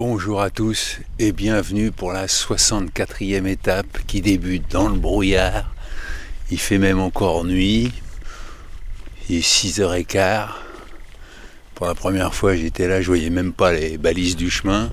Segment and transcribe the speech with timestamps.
[0.00, 5.74] Bonjour à tous et bienvenue pour la 64e étape qui débute dans le brouillard.
[6.52, 7.90] Il fait même encore nuit.
[9.28, 10.50] Il est 6h15.
[11.74, 14.92] Pour la première fois j'étais là, je voyais même pas les balises du chemin.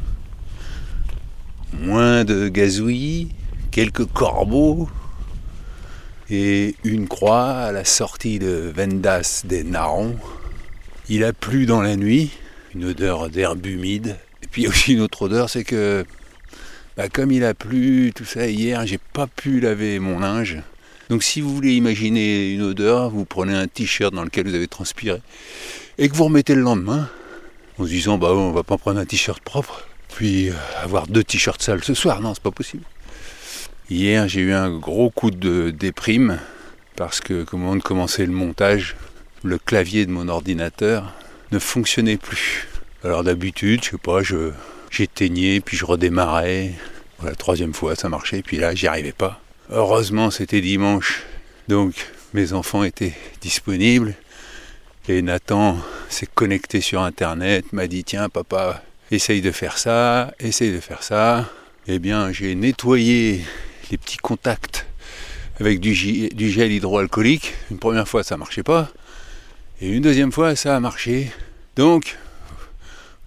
[1.72, 3.30] Moins de gazouillis,
[3.70, 4.90] quelques corbeaux
[6.32, 10.16] et une croix à la sortie de Vendas des Narons.
[11.10, 12.32] Il a plu dans la nuit,
[12.74, 14.18] une odeur d'herbe humide
[14.56, 16.06] puis aussi une autre odeur, c'est que
[16.96, 20.62] bah, comme il a plu, tout ça hier, j'ai pas pu laver mon linge.
[21.10, 24.70] Donc si vous voulez imaginer une odeur, vous prenez un t-shirt dans lequel vous avez
[24.70, 25.22] transpiré
[25.98, 27.10] et que vous remettez le lendemain
[27.78, 31.26] en se disant bah on va pas prendre un t-shirt propre, puis euh, avoir deux
[31.26, 32.84] t-shirts sales ce soir, non c'est pas possible.
[33.90, 36.40] Hier j'ai eu un gros coup de déprime
[36.96, 38.96] parce que comment on commençait le montage,
[39.44, 41.14] le clavier de mon ordinateur
[41.52, 42.70] ne fonctionnait plus.
[43.06, 44.50] Alors d'habitude, je sais pas, je,
[44.90, 46.72] j'éteignais, puis je redémarrais.
[47.24, 49.40] La troisième fois, ça marchait, puis là, j'y arrivais pas.
[49.70, 51.22] Heureusement, c'était dimanche,
[51.68, 51.94] donc
[52.34, 54.16] mes enfants étaient disponibles.
[55.08, 55.78] Et Nathan
[56.10, 61.04] s'est connecté sur Internet, m'a dit Tiens, papa, essaye de faire ça, essaye de faire
[61.04, 61.48] ça.
[61.86, 63.42] Eh bien, j'ai nettoyé
[63.92, 64.88] les petits contacts
[65.60, 65.94] avec du,
[66.30, 67.54] du gel hydroalcoolique.
[67.70, 68.90] Une première fois, ça marchait pas.
[69.80, 71.32] Et une deuxième fois, ça a marché.
[71.76, 72.18] Donc,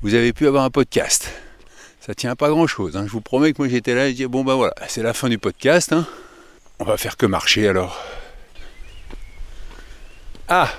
[0.01, 1.33] vous avez pu avoir un podcast.
[2.01, 2.97] Ça tient pas grand chose.
[2.97, 3.05] Hein.
[3.07, 5.13] Je vous promets que moi j'étais là et je dis bon ben voilà, c'est la
[5.13, 5.93] fin du podcast.
[5.93, 6.07] Hein.
[6.79, 8.01] On va faire que marcher alors.
[10.49, 10.71] Ah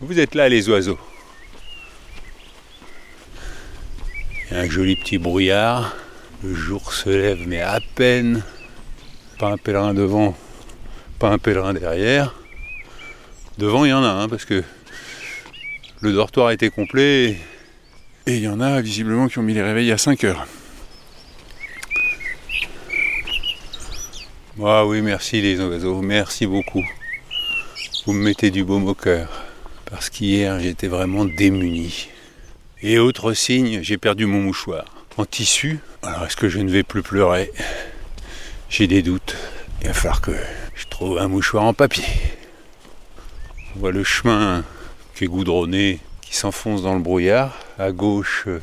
[0.00, 0.98] Vous êtes là les oiseaux.
[4.50, 5.94] Il y a un joli petit brouillard.
[6.42, 8.42] Le jour se lève mais à peine.
[9.38, 10.36] Pas un pèlerin devant,
[11.18, 12.34] pas un pèlerin derrière.
[13.58, 14.64] Devant il y en a un hein, parce que
[16.00, 17.32] le dortoir était complet.
[17.32, 17.38] Et
[18.36, 20.46] il y en a visiblement qui ont mis les réveils à 5 heures.
[24.62, 26.84] Ah oui, merci les oiseaux, merci beaucoup.
[28.04, 29.44] Vous me mettez du baume au cœur.
[29.86, 32.08] Parce qu'hier, j'étais vraiment démuni.
[32.82, 34.84] Et autre signe, j'ai perdu mon mouchoir.
[35.16, 37.50] En tissu, alors est-ce que je ne vais plus pleurer?
[38.68, 39.36] J'ai des doutes.
[39.80, 40.32] Il va falloir que
[40.74, 42.04] je trouve un mouchoir en papier.
[43.74, 44.64] On voit le chemin
[45.14, 46.00] qui est goudronné
[46.34, 47.56] s'enfonce dans le brouillard.
[47.78, 48.60] À gauche, euh,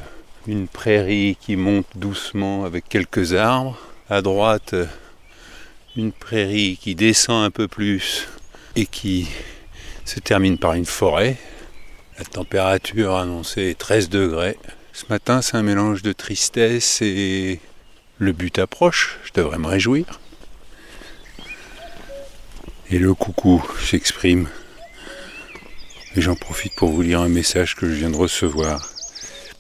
[0.48, 3.78] une prairie qui monte doucement avec quelques arbres.
[4.10, 4.86] À droite, euh,
[5.96, 8.28] une prairie qui descend un peu plus
[8.76, 9.28] et qui
[10.04, 11.38] se termine par une forêt.
[12.20, 14.58] La température annoncée est 13 degrés.
[14.94, 17.60] Ce matin, c'est un mélange de tristesse et
[18.18, 19.18] le but approche.
[19.26, 20.20] Je devrais me réjouir.
[22.92, 24.48] Et le coucou s'exprime
[26.16, 28.90] et j'en profite pour vous lire un message que je viens de recevoir.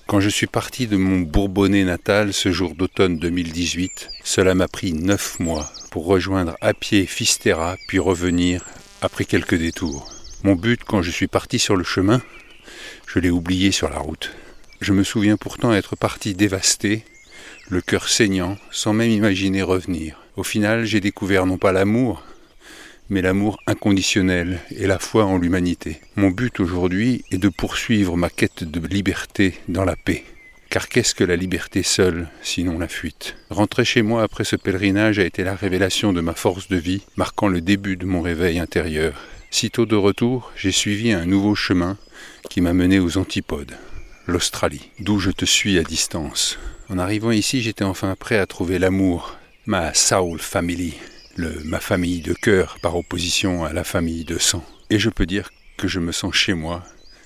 [0.08, 4.94] Quand je suis parti de mon Bourbonnais natal ce jour d'automne 2018, cela m'a pris
[4.94, 8.64] neuf mois pour rejoindre à pied Fisterra puis revenir
[9.02, 10.08] après quelques détours.
[10.44, 12.22] Mon but quand je suis parti sur le chemin,
[13.08, 14.32] je l'ai oublié sur la route.
[14.80, 17.04] Je me souviens pourtant être parti dévasté,
[17.70, 20.20] le cœur saignant, sans même imaginer revenir.
[20.38, 22.24] Au final, j'ai découvert non pas l'amour,
[23.10, 26.00] mais l'amour inconditionnel et la foi en l'humanité.
[26.16, 30.24] Mon but aujourd'hui est de poursuivre ma quête de liberté dans la paix.
[30.70, 33.36] Car qu'est-ce que la liberté seule, sinon la fuite?
[33.50, 37.04] Rentrer chez moi après ce pèlerinage a été la révélation de ma force de vie,
[37.16, 39.14] marquant le début de mon réveil intérieur.
[39.52, 41.98] Sitôt de retour, j'ai suivi un nouveau chemin
[42.50, 43.78] qui m'a mené aux antipodes,
[44.28, 46.60] l'Australie, d'où je te suis à distance.
[46.90, 50.96] En arrivant ici, j'étais enfin prêt à trouver l'amour, ma soul family,
[51.38, 54.63] ma famille de cœur par opposition à la famille de sang.
[54.90, 56.84] Et je peux dire que je me sens chez moi,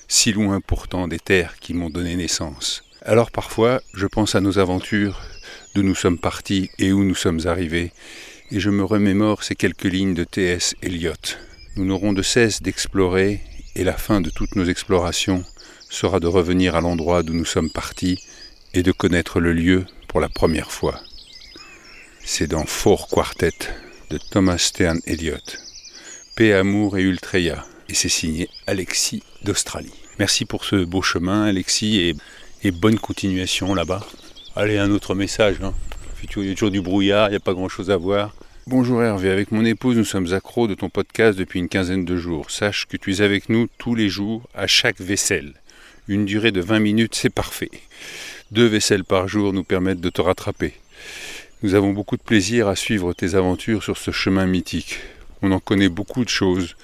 [0.08, 2.84] si loin pourtant des terres qui m'ont donné naissance.
[3.04, 5.22] Alors parfois, je pense à nos aventures,
[5.76, 7.92] d'où nous sommes partis et où nous sommes arrivés,
[8.52, 10.76] et je me remémore ces quelques lignes de T.S.
[10.82, 11.14] Eliot.
[11.76, 13.42] Nous n'aurons de cesse d'explorer,
[13.76, 15.44] et la fin de toutes nos explorations
[15.90, 18.20] sera de revenir à l'endroit d'où nous sommes partis
[18.74, 21.00] et de connaître le lieu pour la première fois.
[22.24, 23.54] C'est dans Four Quartet
[24.10, 25.38] de Thomas Stern Eliot.
[26.36, 27.66] Paix, amour et ultreya.
[27.90, 29.94] Et c'est signé Alexis d'Australie.
[30.18, 32.16] Merci pour ce beau chemin, Alexis,
[32.64, 34.06] et, bonne continuation là-bas.
[34.56, 35.58] Allez, un autre message.
[35.62, 35.74] Hein.
[36.24, 38.36] Il y a toujours du brouillard, il n'y a pas grand-chose à voir.
[38.68, 42.18] Bonjour Hervé, avec mon épouse, nous sommes accros de ton podcast depuis une quinzaine de
[42.18, 42.52] jours.
[42.52, 45.54] Sache que tu es avec nous tous les jours, à chaque vaisselle.
[46.08, 47.72] Une durée de 20 minutes, c'est parfait.
[48.52, 50.74] Deux vaisselles par jour nous permettent de te rattraper.
[51.62, 55.00] Nous avons beaucoup de plaisir à suivre tes aventures sur ce chemin mythique.
[55.42, 56.78] On en connaît beaucoup de choses,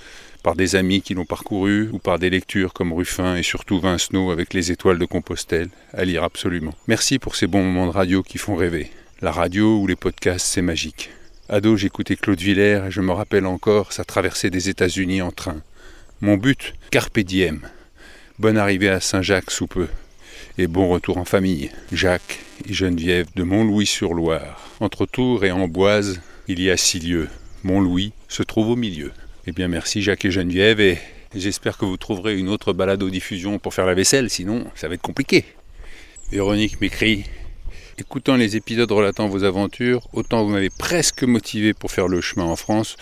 [0.44, 4.32] par des amis qui l'ont parcouru ou par des lectures comme Ruffin et surtout Vincenot
[4.32, 6.76] avec les étoiles de Compostelle, à lire absolument.
[6.90, 8.92] Merci pour ces bons moments de radio qui font rêver.
[9.22, 11.10] La radio ou les podcasts, c'est magique.
[11.48, 15.62] Ado, j'écoutais Claude Villers et je me rappelle encore sa traversée des États-Unis en train.
[16.20, 17.62] Mon but, carpe diem.
[18.40, 19.88] Bonne arrivée à Saint-Jacques sous peu.
[20.58, 21.70] Et bon retour en famille.
[21.92, 24.70] Jacques et Geneviève de Montlouis-sur-Loire.
[24.80, 27.28] Entre Tours et Amboise, il y a six lieues.
[27.66, 29.12] Montlouis se trouve au milieu.
[29.48, 30.98] Eh bien merci Jacques et Geneviève et
[31.36, 34.88] j'espère que vous trouverez une autre balade aux diffusion pour faire la vaisselle, sinon ça
[34.88, 35.44] va être compliqué.
[36.32, 37.26] Véronique m'écrit
[37.98, 42.44] Écoutant les épisodes relatant vos aventures, autant vous m'avez presque motivé pour faire le chemin
[42.44, 42.98] en France,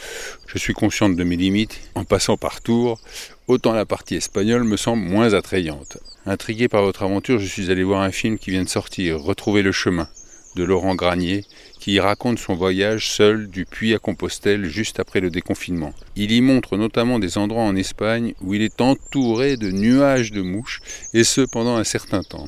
[0.46, 1.82] je suis consciente de mes limites.
[1.96, 3.02] En passant par Tours,
[3.48, 5.98] autant la partie espagnole me semble moins attrayante.
[6.28, 9.64] Intrigué par votre aventure, je suis allé voir un film qui vient de sortir, Retrouver
[9.64, 10.08] le chemin,
[10.56, 11.44] de Laurent Granier,
[11.80, 15.94] qui y raconte son voyage seul du Puy à Compostelle juste après le déconfinement.
[16.16, 20.44] Il y montre notamment des endroits en Espagne où il est entouré de nuages de
[20.44, 20.82] mouches,
[21.16, 22.46] et ce pendant un certain temps.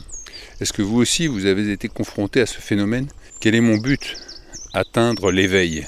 [0.62, 3.07] Est-ce que vous aussi vous avez été confronté à ce phénomène?
[3.42, 4.16] Quel est mon but?
[4.74, 5.86] Atteindre l'éveil.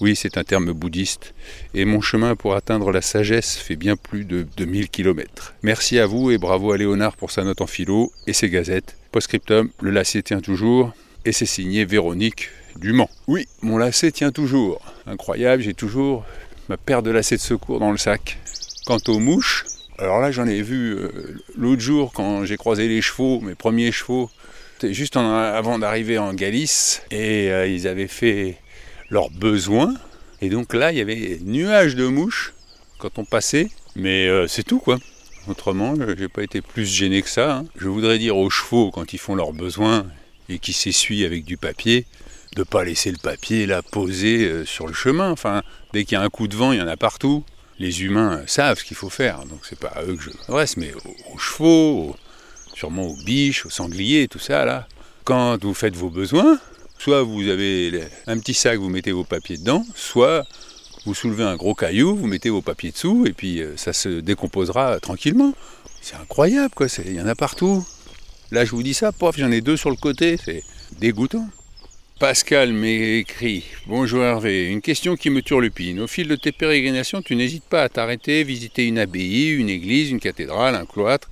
[0.00, 1.34] Oui, c'est un terme bouddhiste,
[1.74, 5.54] et mon chemin pour atteindre la sagesse fait bien plus de 2000 km.
[5.62, 8.96] Merci à vous et bravo à Léonard pour sa note en philo et ses gazettes.
[9.12, 10.94] Postscriptum, le lacet tient toujours,
[11.26, 13.10] et c'est signé Véronique du Mans.
[13.26, 14.80] Oui, mon lacet tient toujours.
[15.06, 16.24] Incroyable, j'ai toujours
[16.70, 18.38] ma paire de lacets de secours dans le sac.
[18.86, 19.64] Quant aux mouches,
[19.98, 21.10] alors là j'en ai vu euh,
[21.56, 24.30] l'autre jour quand j'ai croisé les chevaux, mes premiers chevaux,
[24.82, 28.56] juste avant d'arriver en Galice, et euh, ils avaient fait
[29.10, 29.94] leurs besoins.
[30.40, 32.54] Et donc là, il y avait nuages de mouches
[32.98, 34.98] quand on passait, mais euh, c'est tout quoi.
[35.48, 37.58] Autrement, j'ai pas été plus gêné que ça.
[37.58, 37.66] Hein.
[37.76, 40.06] Je voudrais dire aux chevaux quand ils font leurs besoins
[40.48, 42.06] et qui s'essuient avec du papier,
[42.54, 45.30] de pas laisser le papier là poser euh, sur le chemin.
[45.30, 45.62] Enfin,
[45.92, 47.44] dès qu'il y a un coup de vent, il y en a partout.
[47.78, 50.76] Les humains savent ce qu'il faut faire, donc c'est pas à eux que je m'adresse,
[50.76, 50.92] mais
[51.32, 52.16] aux, chevaux,
[52.74, 54.88] sûrement aux biches, aux sangliers, tout ça là.
[55.24, 56.58] Quand vous faites vos besoins,
[56.98, 60.44] soit vous avez un petit sac, vous mettez vos papiers dedans, soit
[61.06, 64.08] vous soulevez un gros caillou, vous mettez vos papiers dessous, et puis euh, ça se
[64.20, 65.54] décomposera tranquillement.
[66.00, 66.86] C'est incroyable, quoi.
[67.04, 67.86] Il y en a partout.
[68.50, 70.38] Là, je vous dis ça, pof, j'en ai deux sur le côté.
[70.42, 70.62] C'est
[70.98, 71.48] dégoûtant.
[72.18, 76.00] Pascal m'écrit Bonjour Hervé, une question qui me turlupine.
[76.00, 80.10] Au fil de tes pérégrinations, tu n'hésites pas à t'arrêter, visiter une abbaye, une église,
[80.10, 81.30] une cathédrale, un cloître.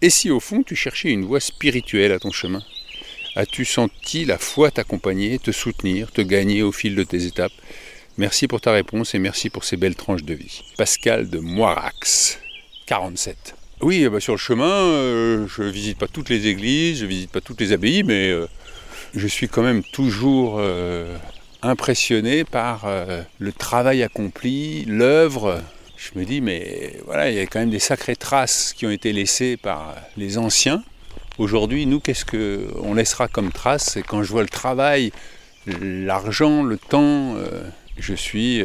[0.00, 2.62] Et si au fond tu cherchais une voie spirituelle à ton chemin?
[3.34, 7.52] As-tu senti la foi t'accompagner, te soutenir, te gagner au fil de tes étapes?
[8.16, 10.62] Merci pour ta réponse et merci pour ces belles tranches de vie.
[10.76, 12.38] Pascal de Moirax,
[12.86, 13.56] 47.
[13.80, 17.40] Oui, bah sur le chemin, euh, je visite pas toutes les églises, je visite pas
[17.40, 18.46] toutes les abbayes, mais euh,
[19.14, 21.16] je suis quand même toujours euh,
[21.62, 25.60] impressionné par euh, le travail accompli, l'œuvre.
[25.96, 28.90] Je me dis, mais voilà, il y a quand même des sacrées traces qui ont
[28.90, 30.82] été laissées par les anciens.
[31.38, 35.12] Aujourd'hui, nous, qu'est-ce qu'on laissera comme trace Et quand je vois le travail,
[35.80, 37.62] l'argent, le temps, euh,
[37.98, 38.64] je suis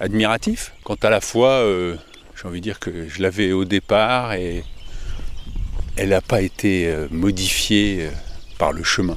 [0.00, 0.72] admiratif.
[0.84, 1.64] Quant à la foi,
[2.34, 4.64] j'ai envie de dire que je l'avais au départ et
[5.96, 8.08] elle n'a pas été modifiée
[8.58, 9.16] par le chemin.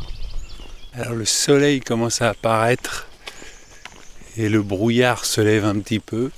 [0.93, 3.07] Alors le soleil commence à apparaître
[4.35, 6.31] et le brouillard se lève un petit peu.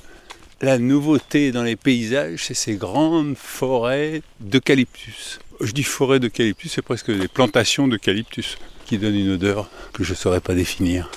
[0.61, 5.39] La nouveauté dans les paysages, c'est ces grandes forêts d'eucalyptus.
[5.59, 10.11] Je dis forêt d'eucalyptus, c'est presque des plantations d'eucalyptus qui donnent une odeur que je
[10.11, 11.09] ne saurais pas définir.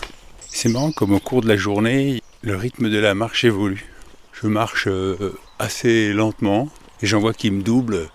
[0.49, 3.85] C'est marrant comme au cours de la journée, le rythme de la marche évolue.
[4.33, 6.71] Je marche euh, assez lentement
[7.03, 8.09] et j'en vois qui me doublent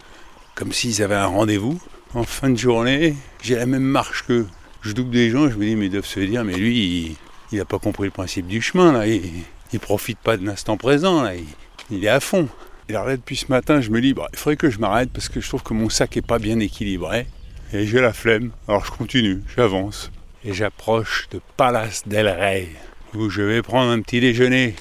[0.55, 1.79] comme s'ils avaient un rendez-vous.
[2.15, 4.47] En fin de journée, j'ai la même marche qu'eux
[4.81, 7.15] je double des gens, je me dis, mais ils doivent se dire, mais lui,
[7.51, 9.07] il n'a pas compris le principe du chemin, là.
[9.07, 9.21] Il,
[9.73, 11.33] ne profite pas de l'instant présent, là.
[11.89, 12.50] Il, est à fond.
[12.89, 15.29] Alors là, depuis ce matin, je me dis, bah, il faudrait que je m'arrête parce
[15.29, 17.27] que je trouve que mon sac est pas bien équilibré.
[17.73, 18.51] Et j'ai la flemme.
[18.67, 20.11] Alors je continue, j'avance.
[20.43, 22.69] Et j'approche de Palace del Rey,
[23.13, 24.75] où je vais prendre un petit déjeuner.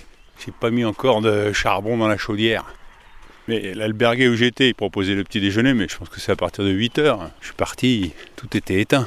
[0.44, 2.64] J'ai pas mis encore de charbon dans la chaudière.
[3.46, 6.36] Mais l'albergue où j'étais, il proposait le petit déjeuner, mais je pense que c'est à
[6.36, 7.30] partir de 8 heures.
[7.40, 9.06] Je suis parti, tout était éteint.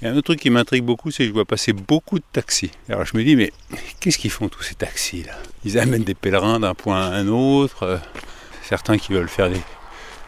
[0.00, 2.18] Il y a un autre truc qui m'intrigue beaucoup, c'est que je vois passer beaucoup
[2.18, 2.72] de taxis.
[2.88, 3.52] Alors je me dis, mais
[4.00, 5.34] qu'est-ce qu'ils font tous ces taxis là
[5.64, 7.98] Ils amènent des pèlerins d'un point à un autre, euh,
[8.62, 9.60] certains qui veulent faire des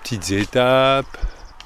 [0.03, 1.19] petites étapes,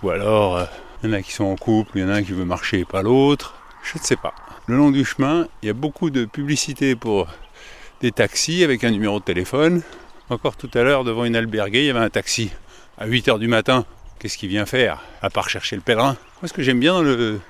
[0.02, 0.64] ou alors euh,
[1.02, 2.46] il y en a qui sont en couple, il y en a un qui veut
[2.46, 4.34] marcher et pas l'autre, je ne sais pas.
[4.66, 7.28] Le long du chemin, il y a beaucoup de publicité pour
[8.00, 9.82] des taxis avec un numéro de téléphone.
[10.30, 12.50] Encore tout à l'heure, devant une albergue, il y avait un taxi
[12.96, 13.84] à 8h du matin.
[14.18, 16.16] Qu'est-ce qu'il vient faire À part chercher le pèlerin?
[16.40, 17.40] Moi, ce que j'aime bien dans le,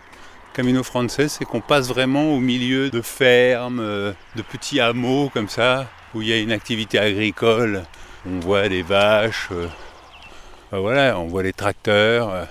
[0.53, 5.49] Camino Frances, c'est qu'on passe vraiment au milieu de fermes, euh, de petits hameaux comme
[5.49, 7.85] ça, où il y a une activité agricole
[8.27, 9.69] On voit des vaches, euh,
[10.73, 12.31] voilà, on voit les tracteurs.
[12.31, 12.45] euh.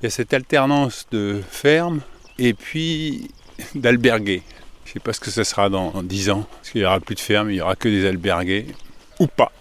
[0.00, 2.00] Il y a cette alternance de ferme
[2.38, 3.30] et puis
[3.74, 4.42] d'albergués.
[4.84, 7.00] Je ne sais pas ce que ça sera dans 10 ans, parce qu'il n'y aura
[7.00, 8.66] plus de ferme, il n'y aura que des albergués,
[9.18, 9.52] ou pas.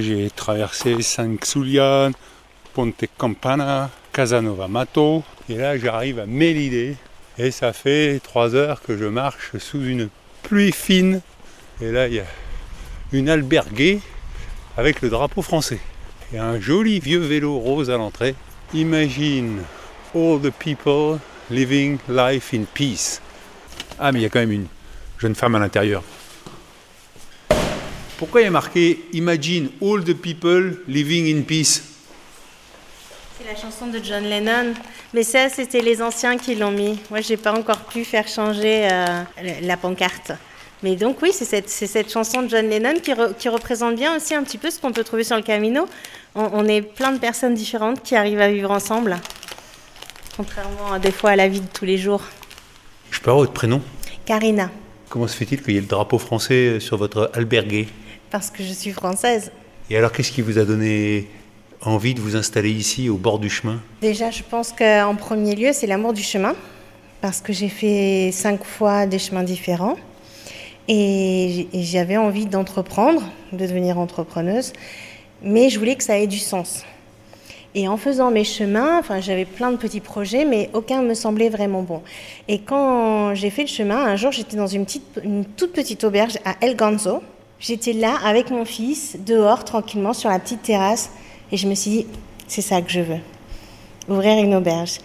[0.00, 2.12] J'ai traversé San Xulian,
[2.74, 6.96] Ponte Campana, Casanova Mato, et là j'arrive à Mélidé,
[7.38, 10.08] et ça fait 3 heures que je marche sous une
[10.42, 11.20] pluie fine,
[11.80, 12.26] et là il y a
[13.12, 14.00] une alberguée
[14.76, 15.80] avec le drapeau français.
[16.32, 18.34] Et un joli vieux vélo rose à l'entrée.
[18.74, 19.62] Imagine
[20.14, 21.18] all the people
[21.50, 23.20] living life in peace.
[23.98, 24.66] Ah, mais il y a quand même une
[25.18, 26.02] jeune femme à l'intérieur.
[28.18, 31.82] Pourquoi il y a marqué Imagine all the people living in peace?
[33.38, 34.74] C'est la chanson de John Lennon.
[35.14, 36.98] Mais ça, c'était les anciens qui l'ont mis.
[37.10, 39.22] Moi, j'ai pas encore pu faire changer euh,
[39.62, 40.32] la pancarte.
[40.82, 44.34] Mais donc oui, c'est cette, chanson de John Lennon qui, re- qui représente bien aussi
[44.34, 45.86] un petit peu ce qu'on peut trouver sur le Camino.
[46.34, 49.16] On, on est plein de personnes différentes qui arrivent à vivre ensemble,
[50.36, 52.22] contrairement à des fois à la vie de tous les jours.
[53.10, 53.82] Je peux avoir votre prénom?
[54.24, 54.70] Karina,
[55.08, 57.88] Comment se fait-il qu'il y ait le drapeau français sur votre albergué
[58.30, 59.50] parce que je suis française.
[59.90, 61.26] Et alors, qu'est-ce qui vous a donné
[61.82, 65.70] envie de vous installer ici, au bord du chemin Déjà, je pense qu'en premier lieu,
[65.72, 66.54] c'est l'amour du chemin,
[67.20, 69.96] parce que j'ai fait cinq fois des chemins différents.
[70.88, 74.72] Et j'avais envie d'entreprendre, de devenir entrepreneuse,
[75.42, 76.84] mais je voulais que ça ait du sens.
[77.74, 81.50] Et en faisant mes chemins, enfin, j'avais plein de petits projets, mais aucun me semblait
[81.50, 82.02] vraiment bon.
[82.48, 86.02] Et quand j'ai fait le chemin, un jour, j'étais dans une, petite, une toute petite
[86.04, 87.22] auberge à El Ganzo.
[87.60, 91.10] J'étais là avec mon fils, dehors, tranquillement, sur la petite terrasse,
[91.52, 92.06] et je me suis dit,
[92.46, 93.20] c'est ça que je veux
[94.08, 94.98] ouvrir une auberge.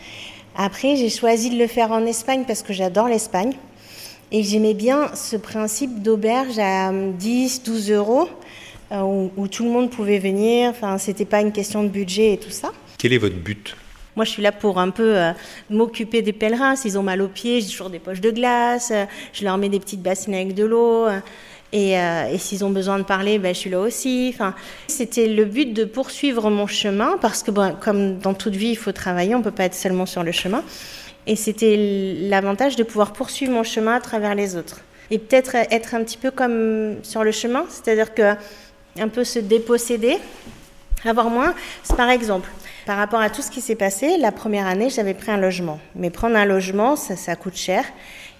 [0.56, 3.54] Après, j'ai choisi de le faire en Espagne parce que j'adore l'Espagne.
[4.32, 8.30] Et j'aimais bien ce principe d'auberge à euh, 10, 12 euros,
[8.92, 10.70] euh, où, où tout le monde pouvait venir.
[10.72, 12.72] Enfin, c'était pas une question de budget et tout ça.
[12.98, 13.76] Quel est votre but?
[14.16, 15.32] Moi, je suis là pour un peu euh,
[15.70, 16.76] m'occuper des pèlerins.
[16.76, 18.92] S'ils ont mal aux pieds, j'ai toujours des poches de glace.
[18.92, 21.08] euh, je leur mets des petites bassines avec de l'eau.
[21.74, 24.32] Euh, et, s'ils ont besoin de parler, ben, je suis là aussi.
[24.34, 24.54] Enfin,
[24.88, 28.78] c'était le but de poursuivre mon chemin parce que, bon, comme dans toute vie, il
[28.78, 29.34] faut travailler.
[29.34, 30.64] On peut pas être seulement sur le chemin.
[31.26, 34.82] Et c'était l'avantage de pouvoir poursuivre mon chemin à travers les autres.
[35.10, 38.36] Et peut-être être un petit peu comme sur le chemin, c'est-à-dire que
[39.00, 40.18] un peu se déposséder,
[41.06, 41.56] avoir moins.
[41.98, 42.50] Par exemple,
[42.86, 45.80] par rapport à tout ce qui s'est passé, la première année, j'avais pris un logement.
[45.96, 47.86] Mais prendre un logement, ça, ça coûte cher.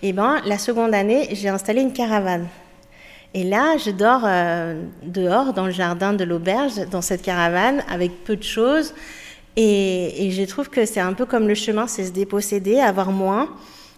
[0.02, 2.48] Et ben, la seconde année, j'ai installé une caravane.
[3.34, 8.24] Et là, je dors euh, dehors, dans le jardin de l'auberge, dans cette caravane, avec
[8.24, 8.94] peu de choses.
[9.56, 13.12] Et, et je trouve que c'est un peu comme le chemin, c'est se déposséder, avoir
[13.12, 13.50] moins,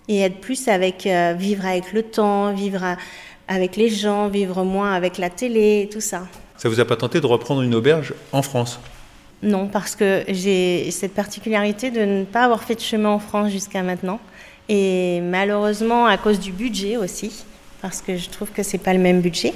[0.08, 2.98] et être plus avec, euh, vivre avec le temps, vivre à-
[3.48, 6.24] avec les gens, vivre moins avec la télé, tout ça.
[6.58, 8.80] Ça vous a pas tenté de reprendre une auberge en France?
[9.44, 13.52] Non, parce que j'ai cette particularité de ne pas avoir fait de chemin en France
[13.52, 14.20] jusqu'à maintenant.
[14.70, 17.44] Et malheureusement, à cause du budget aussi,
[17.86, 19.54] parce que je trouve que c'est pas le même budget.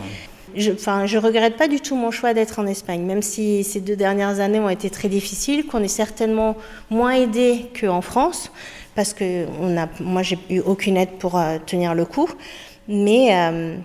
[0.56, 3.80] Je, enfin, je regrette pas du tout mon choix d'être en Espagne, même si ces
[3.80, 6.56] deux dernières années ont été très difficiles, qu'on est certainement
[6.92, 8.52] moins aidé qu'en France,
[8.94, 12.30] parce que on a, moi, j'ai eu aucune aide pour euh, tenir le coup.
[12.88, 13.76] Mais euh,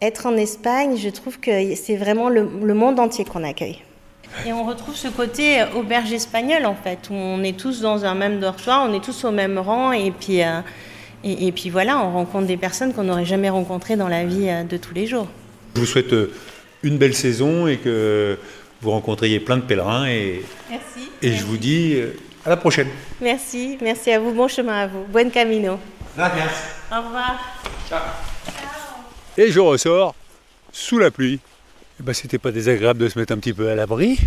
[0.00, 3.80] être en Espagne, je trouve que c'est vraiment le, le monde entier qu'on accueille.
[4.46, 8.06] Et on retrouve ce côté euh, auberge espagnole en fait, où on est tous dans
[8.06, 10.62] un même dortoir, on est tous au même rang et puis, euh,
[11.24, 14.48] et, et puis voilà, on rencontre des personnes qu'on n'aurait jamais rencontrées dans la vie
[14.48, 15.28] euh, de tous les jours.
[15.74, 16.32] Je vous souhaite euh,
[16.82, 18.38] une belle saison et que
[18.80, 21.10] vous rencontriez plein de pèlerins et, Merci.
[21.22, 22.88] et je vous dis euh, à la prochaine.
[23.20, 25.78] Merci, merci à vous, bon chemin à vous, buen camino.
[26.16, 26.50] Gracias.
[26.90, 27.38] Au revoir.
[29.36, 30.14] Et je ressors
[30.72, 31.38] sous la pluie.
[32.00, 34.18] Eh ben, c'était pas désagréable de se mettre un petit peu à l'abri.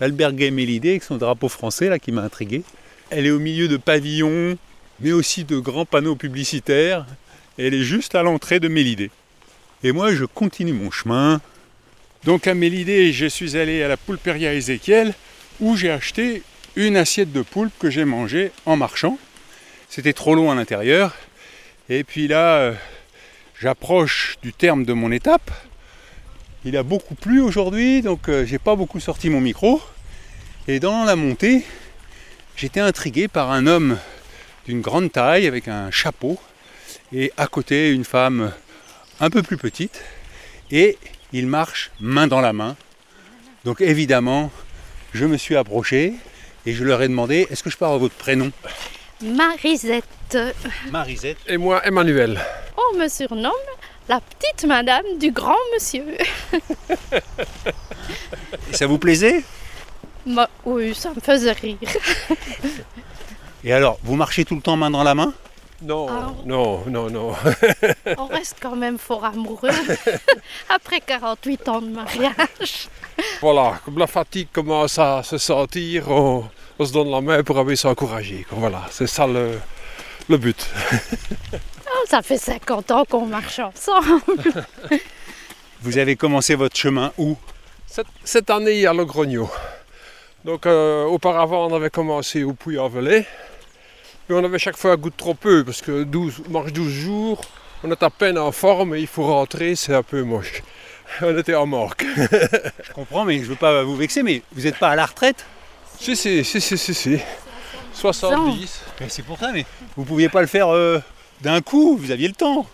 [0.00, 2.62] L'albergue Mélidée avec son drapeau français là qui m'a intrigué.
[3.10, 4.56] Elle est au milieu de pavillons,
[5.00, 7.06] mais aussi de grands panneaux publicitaires.
[7.58, 9.10] Elle est juste à l'entrée de Mélidée.
[9.82, 11.40] Et moi, je continue mon chemin.
[12.24, 15.14] Donc à Mélidée, je suis allé à la Poulperia Ézéchiel
[15.60, 16.42] où j'ai acheté
[16.74, 19.18] une assiette de poulpe que j'ai mangée en marchant.
[19.88, 21.14] C'était trop long à l'intérieur.
[21.88, 22.72] Et puis là, euh,
[23.60, 25.50] j'approche du terme de mon étape.
[26.64, 29.80] Il a beaucoup plu aujourd'hui, donc euh, j'ai pas beaucoup sorti mon micro.
[30.68, 31.64] Et dans la montée,
[32.56, 33.98] j'étais intrigué par un homme
[34.66, 36.38] d'une grande taille avec un chapeau
[37.12, 38.52] et à côté une femme
[39.20, 40.02] un peu plus petite.
[40.70, 40.98] Et
[41.32, 42.76] il marche main dans la main.
[43.64, 44.50] Donc évidemment,
[45.12, 46.14] je me suis approché
[46.66, 48.50] et je leur ai demandé est-ce que je avoir votre prénom?
[49.22, 50.36] Marisette.
[50.90, 51.38] Marisette.
[51.46, 52.40] Et moi, Emmanuel.
[52.76, 53.52] On me surnomme
[54.08, 56.04] la petite madame du grand monsieur.
[58.70, 59.42] Et ça vous plaisait?
[60.64, 61.78] Oui, ça me faisait rire.
[63.66, 65.34] Et alors, vous marchez tout le temps main dans la main?
[65.82, 66.32] Non, Ah.
[66.46, 67.32] non, non, non.
[68.16, 69.68] On reste quand même fort amoureux
[70.70, 72.88] après 48 ans de mariage.
[73.40, 76.44] Voilà, comme la fatigue commence à se sentir, on,
[76.78, 78.46] on se donne la main pour aller s'encourager.
[78.50, 79.58] Voilà, c'est ça le,
[80.28, 80.66] le but.
[81.52, 84.20] Oh, ça fait 50 ans qu'on marche ensemble.
[85.80, 87.36] Vous avez commencé votre chemin où?
[87.86, 89.50] Cette, cette année, à Le Grogno.
[90.44, 93.26] Donc, euh, auparavant, on avait commencé au Puy-en-Velay.
[94.28, 96.72] Mais on avait chaque fois un goût de trop peu, parce que 12, on marche
[96.72, 97.40] 12 jours,
[97.84, 100.62] on est à peine en forme et il faut rentrer, c'est un peu moche.
[101.22, 102.04] On était en manque.
[102.82, 105.06] Je comprends, mais je ne veux pas vous vexer, mais vous n'êtes pas à la
[105.06, 105.46] retraite?
[106.00, 107.18] Si, si, si, si, si, si.
[107.94, 108.80] 70.
[109.00, 109.64] Mais C'est pour ça, mais
[109.96, 111.00] vous ne pouviez pas le faire euh,
[111.42, 112.66] d'un coup, vous aviez le temps.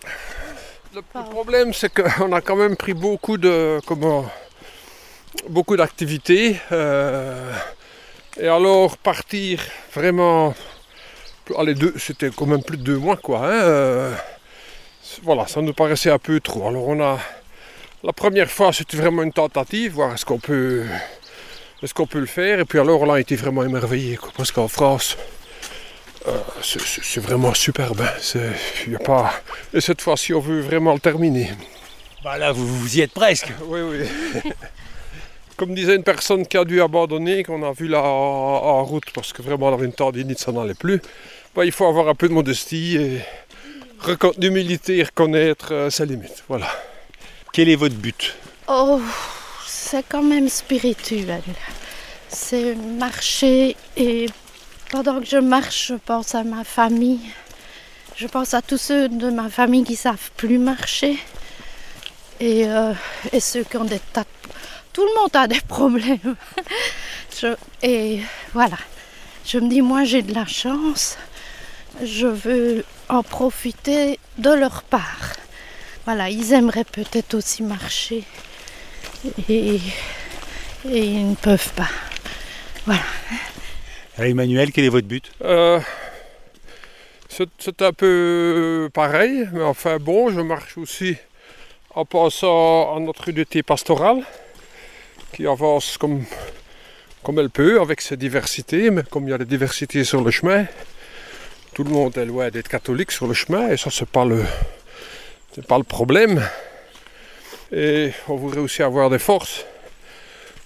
[0.95, 4.25] Le, le problème, c'est qu'on a quand même pris beaucoup de comment
[5.49, 6.57] beaucoup d'activités.
[6.71, 7.51] euh,
[8.39, 9.59] et alors partir
[9.93, 10.55] vraiment,
[11.57, 13.39] allez deux, c'était quand même plus de deux mois quoi.
[13.45, 14.13] hein, euh,
[15.23, 16.67] voilà, ça nous paraissait un peu trop.
[16.67, 17.19] Alors on a
[18.03, 20.83] la première fois, c'était vraiment une tentative, voir est-ce qu'on peut
[21.93, 22.59] qu'on peut le faire.
[22.59, 25.17] Et puis alors on a été vraiment émerveillé, quoi, parce qu'en France.
[26.27, 26.31] euh,
[26.61, 26.79] c'est-
[27.19, 28.01] vraiment superbe.
[28.01, 28.39] hein,
[28.87, 29.33] y a pas...
[29.73, 31.51] Et cette fois-ci, on veut vraiment le terminer.
[32.23, 33.51] Bah là, vous, vous y êtes presque.
[33.65, 34.07] Oui, oui.
[35.57, 39.33] Comme disait une personne qui a dû abandonner, qu'on a vu là en, route parce
[39.33, 41.01] que vraiment elle avait une tendinite, ça n'allait plus,
[41.55, 43.21] bah, il faut avoir un peu de modestie et
[44.37, 46.43] d'humilité reconnaître euh, ses limites.
[46.47, 46.67] Voilà.
[47.51, 48.35] Quel est votre but?
[48.67, 48.99] Oh,
[49.65, 51.41] c'est quand même spirituel.
[52.27, 54.25] C'est marcher et
[54.91, 57.21] pendant que je marche, je pense à ma famille.
[58.15, 61.17] Je pense à tous ceux de ma famille qui savent plus marcher
[62.39, 62.93] et, euh,
[63.31, 64.21] et ceux qui ont des tas.
[64.21, 64.42] de-
[64.93, 66.35] Tout le monde a des problèmes.
[67.41, 68.21] Je- et
[68.53, 68.77] voilà.
[69.45, 71.17] Je me dis, moi j'ai de la chance.
[72.03, 75.33] Je veux en profiter de leur part.
[76.05, 78.23] Voilà, ils aimeraient peut-être aussi marcher
[79.49, 79.75] et,
[80.89, 81.89] et ils ne peuvent pas.
[84.17, 85.31] Alors, Emmanuel, quel est votre but?
[85.41, 85.79] Euh,
[87.29, 91.15] c'est un peu pareil, mais enfin bon, je marche aussi
[91.95, 94.23] en passant à notre unité pastorale
[95.33, 96.23] qui avance comme,
[97.23, 100.29] comme elle peut avec ses diversités, mais comme il y a des diversités sur le
[100.29, 100.65] chemin,
[101.73, 104.45] tout le monde est loin d'être catholique sur le chemin et ça c'est pas le
[105.53, 106.41] c'est pas le problème.
[107.71, 109.65] Et on voudrait aussi avoir des forces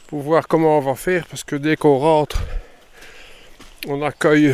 [0.07, 2.41] pour voir comment on va faire parce que dès qu'on rentre
[3.87, 4.53] on accueille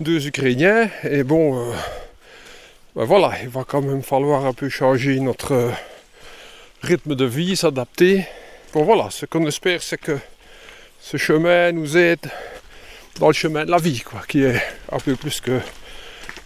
[0.00, 1.72] deux Ukrainiens et bon, euh,
[2.94, 5.70] ben voilà, il va quand même falloir un peu changer notre euh,
[6.82, 8.26] rythme de vie, s'adapter.
[8.84, 10.18] Voilà, ce qu'on espère c'est que
[11.00, 12.30] ce chemin nous aide
[13.18, 14.62] dans le chemin de la vie, quoi, qui est
[14.92, 15.60] un peu plus que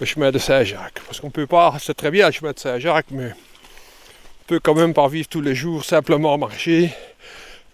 [0.00, 1.00] le chemin de Saint-Jacques.
[1.06, 4.74] Parce qu'on peut pas, c'est très bien le chemin de Saint-Jacques, mais on peut quand
[4.74, 6.90] même pas vivre tous les jours simplement marcher,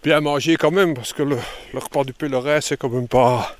[0.03, 1.37] bien manger quand même, parce que le,
[1.73, 3.55] repas du pèlerin c'est quand même pas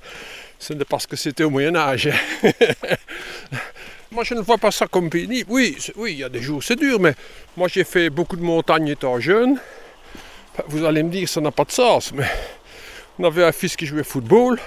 [0.59, 2.09] ce n'est pas ce que c'était au Moyen Âge.
[4.11, 5.49] moi, je ne vois pas ça comme pénible.
[5.49, 7.15] Oui, oui, il y a des jours, c'est dur, mais
[7.55, 9.57] moi, j'ai fait beaucoup de montagnes étant jeune.
[10.67, 12.25] Vous allez me dire, ça n'a pas de sens, mais
[13.17, 14.59] on avait un fils qui jouait au football.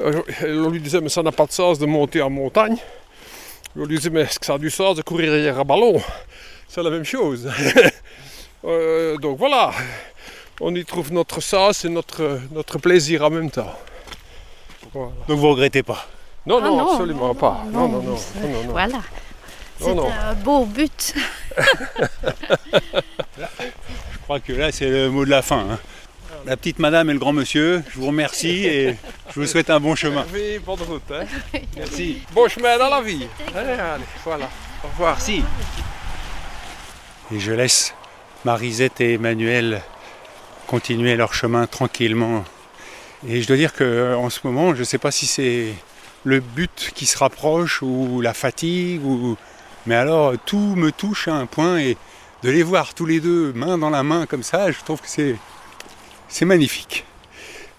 [0.00, 2.74] Euh, et on lui disait, mais ça n'a pas de sens de monter en montagne.
[2.74, 5.64] Et on lui disait, mais est-ce que ça a du sens de courir derrière un
[5.64, 6.00] ballon?
[6.68, 7.50] C'est la même chose.
[8.64, 9.72] Euh, donc voilà,
[10.60, 13.74] on y trouve notre sens et notre, notre plaisir en même temps.
[14.92, 15.10] Voilà.
[15.26, 16.06] Donc vous regrettez pas?
[16.46, 17.64] Non, Ah non, non, absolument non, pas.
[17.72, 18.16] Non, non, non, non.
[18.16, 18.70] c'est- non, non, non.
[18.70, 19.00] Voilà.
[19.80, 21.14] C'est un beau but.
[24.32, 25.58] Crois que là, c'est le mot de la fin.
[25.72, 25.78] hein.
[26.46, 28.96] La petite madame et le grand monsieur, je vous remercie et
[29.28, 30.24] je vous souhaite un bon chemin.
[30.32, 31.02] Oui, bonne route.
[31.12, 31.26] Hein.
[31.76, 32.22] Merci.
[32.32, 33.26] Bon chemin dans la vie.
[33.54, 34.48] Allez, allez, voilà.
[34.82, 35.16] Au revoir.
[35.16, 35.42] Merci.
[37.30, 37.94] Et je laisse
[38.46, 39.82] Marisette et Emmanuel
[40.66, 42.42] continuer leur chemin tranquillement.
[43.28, 45.74] Et je dois dire que en ce moment, je ne sais pas si c'est
[46.24, 49.36] le but qui se rapproche ou la fatigue ou
[49.84, 51.98] mais alors tout me touche à un point et
[52.42, 55.08] de les voir tous les deux main dans la main comme ça, je trouve que
[56.28, 57.04] c'est magnifique.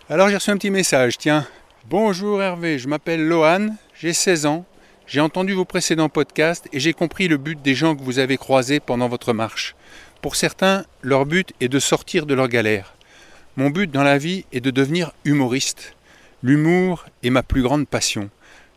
[0.10, 1.46] Alors j'ai reçu un petit message, tiens.
[1.90, 4.66] Bonjour Hervé, je m'appelle Lohan, j'ai 16 ans.
[5.06, 8.38] J'ai entendu vos précédents podcasts et j'ai compris le but des gens que vous avez
[8.38, 9.76] croisés pendant votre marche.
[10.22, 12.94] Pour certains, leur but est de sortir de leur galère.
[13.58, 15.94] Mon but dans la vie est de devenir humoriste.
[16.42, 18.30] L'humour est ma plus grande passion.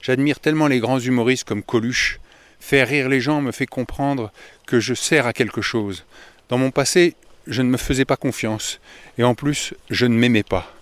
[0.02, 2.18] J'admire tellement les grands humoristes comme Coluche,
[2.60, 4.32] Faire rire les gens me fait comprendre
[4.66, 6.04] que je sers à quelque chose.
[6.48, 7.14] Dans mon passé,
[7.46, 8.80] je ne me faisais pas confiance,
[9.18, 10.72] et en plus, je ne m'aimais pas.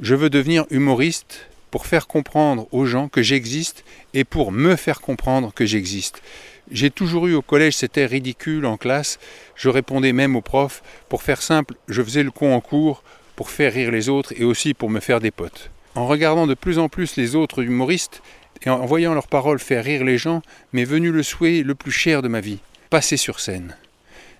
[0.00, 3.84] Je veux devenir humoriste pour faire comprendre aux gens que j'existe
[4.14, 6.22] et pour me faire comprendre que j'existe.
[6.70, 9.18] J'ai toujours eu au collège cet air ridicule en classe,
[9.56, 13.02] je répondais même aux profs, pour faire simple, je faisais le con en cours,
[13.36, 15.70] pour faire rire les autres et aussi pour me faire des potes.
[15.94, 18.22] En regardant de plus en plus les autres humoristes
[18.62, 20.42] et en voyant leurs paroles faire rire les gens,
[20.72, 22.58] m'est venu le souhait le plus cher de ma vie,
[22.90, 23.76] passer sur scène.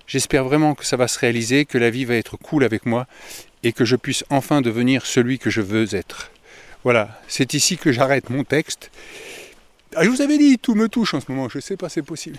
[0.06, 3.06] J'espère vraiment que ça va se réaliser, que la vie va être cool avec moi
[3.62, 6.30] et que je puisse enfin devenir celui que je veux être.
[6.82, 8.90] Voilà, c'est ici que j'arrête mon texte.
[9.94, 11.88] Ah, je vous avais dit, tout me touche en ce moment, je ne sais pas,
[11.88, 12.38] c'est possible.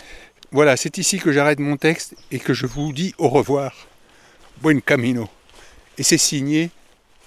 [0.51, 3.87] Voilà, c'est ici que j'arrête mon texte et que je vous dis au revoir.
[4.61, 5.29] Buen camino.
[5.99, 6.71] Et c'est signé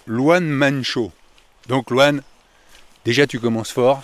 [0.06, 1.12] Luan Mancho.
[1.68, 2.22] Donc Luan,
[3.04, 4.02] déjà tu commences fort,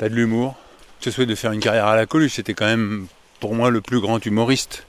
[0.00, 0.56] tu as de l'humour.
[0.98, 3.06] Je te souhaite de faire une carrière à la Coluche, c'était quand même
[3.38, 4.86] pour moi le plus grand humoriste.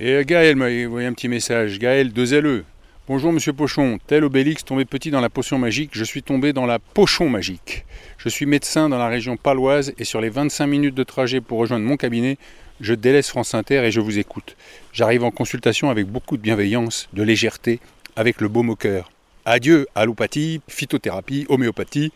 [0.00, 1.78] Et Gaël m'a envoyé un petit message.
[1.78, 2.64] Gaël, deux LE.
[3.08, 6.64] Bonjour Monsieur Pochon, tel Obélix tombé petit dans la potion magique, je suis tombé dans
[6.64, 7.84] la pochon magique.
[8.16, 11.58] Je suis médecin dans la région paloise et sur les 25 minutes de trajet pour
[11.58, 12.38] rejoindre mon cabinet,
[12.80, 14.56] je délaisse France Inter et je vous écoute.
[14.94, 17.80] J'arrive en consultation avec beaucoup de bienveillance, de légèreté,
[18.16, 19.10] avec le beau au cœur.
[19.44, 22.12] Adieu allopathie, phytothérapie, homéopathie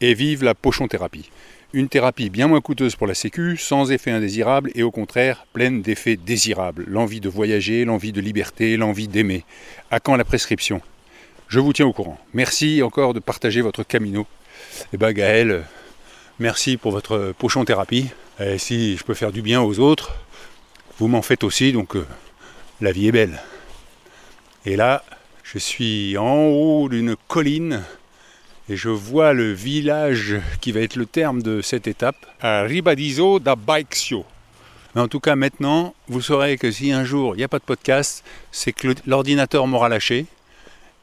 [0.00, 1.30] et vive la pochon-thérapie.
[1.72, 5.82] Une thérapie bien moins coûteuse pour la Sécu, sans effet indésirable et au contraire pleine
[5.82, 6.84] d'effets désirables.
[6.88, 9.44] L'envie de voyager, l'envie de liberté, l'envie d'aimer.
[9.92, 10.82] À quand la prescription?
[11.46, 12.18] Je vous tiens au courant.
[12.34, 14.22] Merci encore de partager votre camino.
[14.22, 15.64] Et eh ben Gaël,
[16.40, 18.08] merci pour votre pochon thérapie.
[18.40, 20.12] Et si je peux faire du bien aux autres,
[20.98, 22.04] vous m'en faites aussi, donc euh,
[22.80, 23.40] la vie est belle.
[24.66, 25.04] Et là,
[25.44, 27.84] je suis en haut d'une colline
[28.70, 33.40] et je vois le village qui va être le terme de cette étape, à Ribadizo
[33.40, 34.24] da Baixio.
[34.94, 37.58] Mais en tout cas, maintenant, vous saurez que si un jour il n'y a pas
[37.58, 40.26] de podcast, c'est que l'ordinateur m'aura lâché.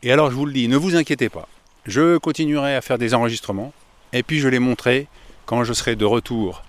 [0.01, 1.49] Et alors, je vous le dis, ne vous inquiétez pas.
[1.85, 3.73] Je continuerai à faire des enregistrements.
[4.13, 5.07] Et puis, je les montrerai
[5.45, 6.63] quand je serai de retour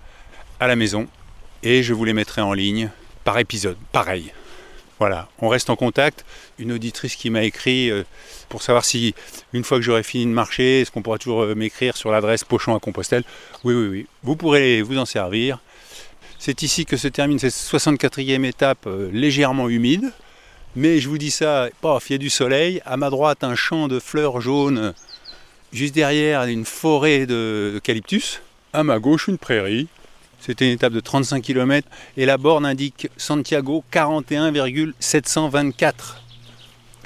[0.59, 1.07] à la maison.
[1.63, 2.89] Et je vous les mettrai en ligne
[3.23, 4.33] par épisode, pareil.
[4.99, 6.25] Voilà, on reste en contact.
[6.59, 8.03] Une auditrice qui m'a écrit euh,
[8.49, 9.15] pour savoir si,
[9.53, 12.43] une fois que j'aurai fini de marcher, est-ce qu'on pourra toujours euh, m'écrire sur l'adresse
[12.43, 13.23] Pochon à Compostelle?
[13.63, 14.07] Oui, oui, oui.
[14.23, 15.59] Vous pourrez vous en servir.
[16.37, 20.11] C'est ici que se termine cette 64e étape euh, légèrement humide.
[20.75, 22.81] Mais je vous dis ça, paf, il y a du soleil.
[22.85, 24.93] À ma droite, un champ de fleurs jaunes.
[25.71, 28.41] Juste derrière, une forêt d'eucalyptus.
[28.73, 29.87] À ma gauche, une prairie.
[30.39, 36.23] C'était une étape de 35 km et la borne indique Santiago 41,724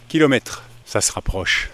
[0.08, 0.64] km.
[0.86, 1.72] Ça se rapproche.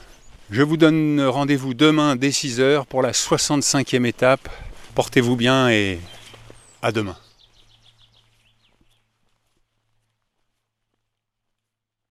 [0.49, 4.47] Je vous donne rendez-vous demain dès 6h pour la 65e étape.
[4.95, 5.99] Portez-vous bien et
[6.81, 7.17] à demain.